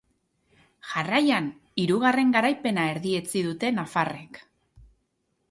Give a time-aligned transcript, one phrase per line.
[0.93, 1.49] Jarraian
[1.83, 4.43] hirugarren garaipena erdietsi dute nafarrek.